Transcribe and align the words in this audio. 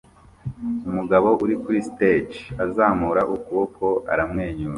Umugabo 0.89 1.29
uri 1.43 1.55
kuri 1.63 1.79
stage 1.89 2.39
azamura 2.65 3.21
ukuboko 3.35 3.85
aramwenyura 4.11 4.69